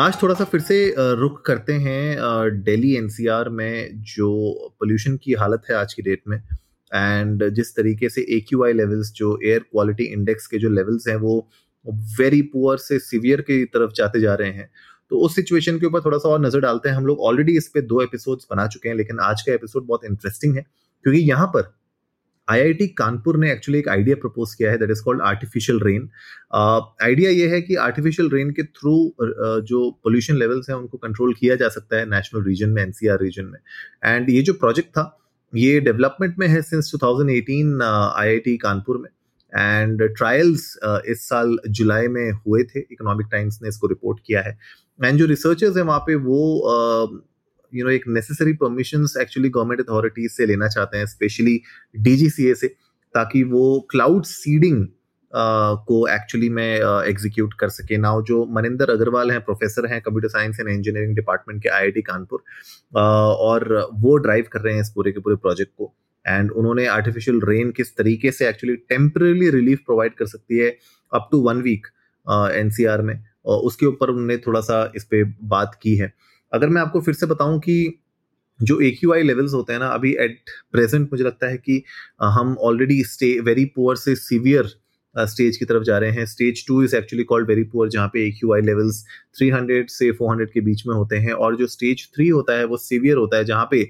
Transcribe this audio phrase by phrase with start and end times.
[0.00, 2.18] आज थोड़ा सा फिर से रुक करते हैं
[2.64, 4.28] दिल्ली एनसीआर में जो
[4.80, 8.72] पोल्यूशन की हालत है आज की डेट में। एंड जिस तरीके से ए क्यू आई
[8.72, 11.48] लेवल्स जो एयर क्वालिटी इंडेक्स के जो लेवल्स हैं, वो
[12.18, 14.70] वेरी पुअर से सीवियर की तरफ़ जाते जा रहे हैं।
[15.10, 17.68] तो उस सिचुएशन के ऊपर थोड़ा सा और नज़र डालते हैं। हम लोग ऑलरेडी इस
[17.68, 20.62] पर दो एपिसोड्स बना चुके हैं, लेकिन आज का एपिसोड बहुत इंटरेस्टिंग है।
[21.04, 21.72] क्योंकि यहाँ पर
[22.50, 26.08] आईआईटी कानपुर ने एक्चुअली एक आइडिया प्रपोज किया है that is called artificial rain
[26.54, 31.34] idea ये है कि आर्टिफिशियल रेन के थ्रू uh, जो पोल्यूशन लेवल्स हैं उनको कंट्रोल
[31.34, 33.58] किया जा सकता है नेशनल रीजन में एनसीआर रीजन में.
[34.04, 35.14] एंड ये जो प्रोजेक्ट था
[35.52, 39.08] ये डेवलपमेंट में है सिंस 2018 आईआईटी uh, कानपुर में.
[39.52, 44.40] एंड ट्रायल्स uh, इस साल जुलाई में हुए थे इकोनॉमिक टाइम्स ने इसको रिपोर्ट किया
[44.40, 44.58] है.
[45.04, 46.42] एंड जो रिसर्चर्स हैं वहाँ पे वो
[46.72, 47.20] uh,
[47.72, 51.60] यू नो एक necessary permission actually government authorities से लेना चाहते हैं स्पेशली
[51.98, 52.68] डीजीसीए से,
[53.14, 54.86] ताकि वो क्लाउड सीडिंग
[55.32, 60.60] को एक्चुअली में एग्जीक्यूट कर सके। नाउ जो मनिंदर अग्रवाल हैं प्रोफेसर हैं computer science
[60.60, 62.42] and engineering department के आईआईटी कानपुर
[62.96, 65.92] और वो ड्राइव कर रहे हैं इस पूरे के पूरे प्रोजेक्ट को।
[66.24, 70.70] एंड उन्होंने आर्टिफिशियल रेन किस तरीके से एक्चुअली टेम्परेली रिलीफ प्रोवाइड कर सकती है
[71.12, 71.86] up to one week
[72.54, 73.14] NCR में
[73.46, 76.12] उसके ऊपर उन्होंने थोड़ा सा इस पर बात की है।
[76.52, 77.78] अगर मैं आपको फिर से बताऊँ कि
[78.60, 80.38] जो ए क्यू आई लेवल्स होते हैं ना, अभी एट
[80.72, 81.82] प्रेजेंट मुझे लगता है कि
[82.22, 84.68] हम ऑलरेडी स्टे वेरी पुअर से सीवियर
[85.14, 88.26] स्टेज की तरफ़ जा रहे हैं। Stage two is actually called very poor जहाँ पे
[88.26, 89.04] ए क्यू आई लेवल्स
[89.38, 92.76] 300 से 400 के बीच में होते हैं। और जो स्टेज थ्री होता है, वो
[92.76, 93.80] सीवियर होता है, जहाँ पे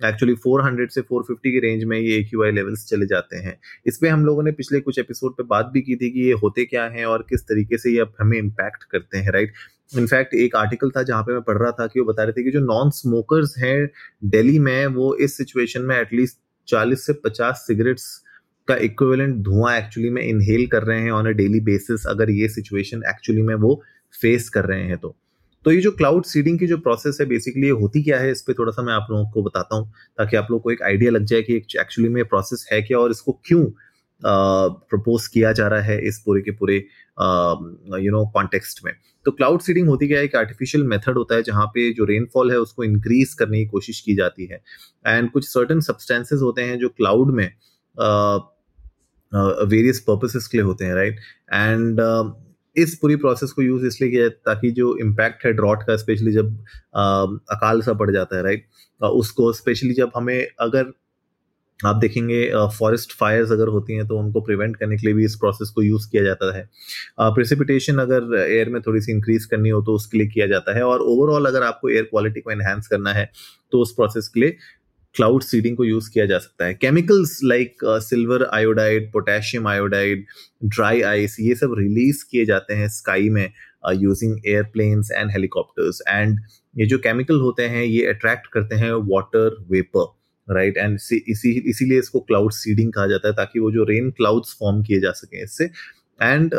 [0.00, 4.08] एक्चुअली 400 से 450 के रेंज में ये क्यू आई लेवल्स चले जाते हैं। इसमें
[4.10, 6.84] हम लोगों ने पिछले कुछ एपिसोड पे बात भी की थी कि ये होते क्या
[6.88, 9.52] हैं और किस तरीके से ये हमें इम्पैक्ट करते हैं राइट
[9.90, 12.42] इनफैक्ट एक आर्टिकल था जहाँ पे मैं पढ़ रहा था कि वो बता रहे थे
[12.44, 13.88] कि जो नॉन स्मोकर्स हैं
[14.24, 18.06] दिल्ली में, वो इस सिचुएशन में एटलीस्ट 40 से 50 सिगरेट्स
[18.68, 22.48] का इक्विवेलेंट धुआँ एक्चुअली में इनहेल कर रहे हैं ऑन अ डेली बेसिस अगर ये
[22.48, 23.82] सिचुएशन एक्चुअली में वो
[24.14, 25.14] फेस कर रहे हैं तो।
[25.64, 28.30] तो ये जो क्लाउड सीडिंग की जो प्रोसेस है बेसिकली ये होती क्या है?
[28.30, 30.82] इस पर थोड़ा सा मैं आप लोगों को बताता हूँ ताकि आप लोग को एक
[30.82, 33.64] आइडिया लग जाए कि एक्चुअली में प्रोसेस है क्या और इसको क्यों
[34.22, 38.92] प्रपोज किया जा रहा है इस पूरे के पूरे यू नो कॉन्टेक्स्ट में।
[39.26, 40.24] तो क्लाउड सीडिंग होती क्या है?
[40.24, 44.00] एक आर्टिफिशियल मेथड होता है जहाँ पे जो रेनफॉल है उसको इंक्रीज करने की कोशिश
[44.00, 44.62] की जाती है।
[45.06, 47.48] एंड कुछ सर्टन सब्सटेंसेज होते हैं जो क्लाउड में
[49.66, 51.20] वेरियस पर्पसेस के लिए होते हैं राइट
[51.52, 52.00] एंड
[52.76, 56.56] इस पूरी प्रोसेस को यूज़ इसलिए किया ताकि जो इम्पैक्ट है ड्रॉट का स्पेशली जब
[57.50, 58.66] अकाल सा पड़ जाता है राइट
[59.02, 60.92] उसको स्पेशली जब हमें अगर
[61.80, 62.44] आप देखेंगे
[62.78, 65.82] फॉरेस्ट फायर्स अगर होती हैं तो उनको प्रिवेंट करने के लिए भी इस प्रोसेस को
[65.82, 66.68] यूज़ किया जाता है।
[67.20, 70.82] प्रेसिपिटेशन अगर एयर में थोड़ी सी इंक्रीज करनी हो तो उसके लिए किया जाता है।
[70.84, 73.30] और ओवरऑल अगर आपको एयर क्वालिटी को एनहेंस करना है
[73.72, 74.56] तो उस प्रोसेस के लिए
[75.14, 80.24] क्लाउड सीडिंग को यूज़ किया जा सकता है। Chemicals like silver iodide potassium iodide
[80.64, 83.48] dry ice ये सब रिलीज़ किए जाते हैं स्काई में
[83.94, 86.38] using airplanes and helicopters and
[86.76, 90.12] ये जो केमिकल होते हैं, ये अट्रैक्ट करते हैं वाटर वेपर
[90.48, 94.56] राइट एंड इसी इसीलिए इसको क्लाउड सीडिंग कहा जाता है ताकि वो जो रेन क्लाउड्स
[94.60, 95.64] फॉर्म किए जा सके इससे
[96.20, 96.54] and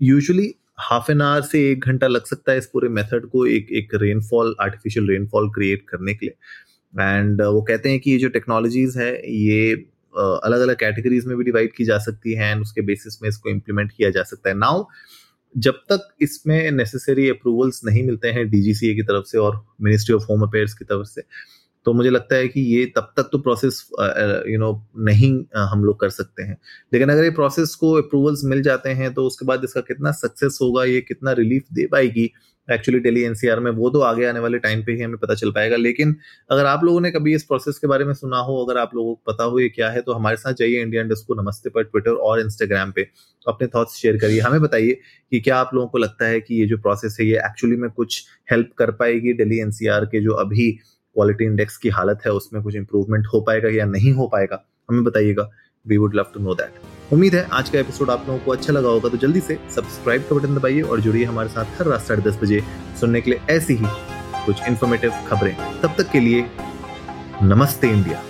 [0.00, 3.70] usually half an hour से एक घंटा लग सकता है इस पूरे मेथड को एक
[3.72, 6.34] एक रेनफॉल आर्टिफिशियल रेनफॉल क्रिएट करने के लिए
[6.94, 9.72] एंड uh, वो कहते हैं कि ये जो टेक्नोलॉजीज़ है ये
[10.14, 13.50] अलग अलग कैटेगरीज में भी डिवाइड की जा सकती है एंड उसके बेसिस में इसको
[13.50, 14.84] इम्प्लीमेंट किया जा सकता है नाउ
[15.54, 20.26] जब तक इसमें नेसेसरी अप्रूवल्स नहीं मिलते हैं डीजीसीए की तरफ़ से और मिनिस्ट्री ऑफ़
[20.30, 21.22] होम अफेयर्स की तरफ़ से
[21.86, 23.82] तो मुझे लगता है कि ये तब तक तो प्रोसेस
[24.48, 26.56] यू नो नहीं हम लोग कर सकते हैं।
[26.92, 30.58] लेकिन अगर ये प्रोसेस को अप्रूवल्स मिल जाते हैं तो उसके बाद इसका कितना सक्सेस
[30.62, 32.30] होगा, ये कितना रिलीफ दे पाएगी
[32.68, 35.50] एक्चुअली डेली एनसीआर में, वो तो आगे आने वाले टाइम पे ही हमें पता चल
[35.50, 36.14] पाएगा। लेकिन
[36.50, 39.14] अगर आप लोगों ने कभी इस प्रोसेस के बारे में सुना हो, अगर आप लोगों
[39.14, 42.10] को पता हो ये क्या है तो हमारे साथ जाइए इंडिया इंडस्को नमस्ते पर ट्विटर
[42.10, 43.06] और इंस्टाग्राम पे।
[43.46, 44.98] अपने थॉट्स शेयर करिए। हमें बताइए
[45.32, 47.90] कि क्या आप लोगों को लगता है कि ये जो प्रोसेस है, ये एक्चुअली में
[47.90, 50.70] कुछ हेल्प कर पाएगी डेली एनसीआर के जो अभी
[51.16, 55.04] क्वालिटी इंडेक्स की हालत है, उसमें कुछ इंप्रूवमेंट हो पाएगा या नहीं हो पाएगा, हमें
[55.04, 55.48] बताइएगा।
[55.86, 58.72] We would love to know that उम्मीद है आज का एपिसोड आप लोगों को अच्छा
[58.72, 62.00] लगा होगा तो जल्दी से सब्सक्राइब का बटन दबाइए और जुड़िए हमारे साथ हर रात
[62.00, 62.62] साढ़े दस बजे
[63.00, 63.86] सुनने के लिए ऐसी ही
[64.46, 66.46] कुछ इन्फॉर्मेटिव खबरें। तब तक के लिए
[67.42, 68.22] नमस्ते इंडिया।